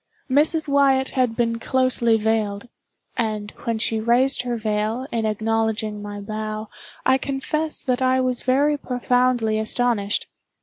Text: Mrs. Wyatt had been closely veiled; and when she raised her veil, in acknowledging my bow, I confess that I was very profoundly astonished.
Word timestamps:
Mrs. 0.31 0.67
Wyatt 0.67 1.09
had 1.09 1.35
been 1.35 1.59
closely 1.59 2.17
veiled; 2.17 2.67
and 3.17 3.51
when 3.65 3.77
she 3.77 3.99
raised 3.99 4.41
her 4.41 4.57
veil, 4.57 5.05
in 5.11 5.27
acknowledging 5.27 6.01
my 6.01 6.19
bow, 6.19 6.69
I 7.05 7.19
confess 7.19 7.83
that 7.83 8.01
I 8.01 8.19
was 8.19 8.41
very 8.41 8.77
profoundly 8.79 9.59
astonished. 9.59 10.25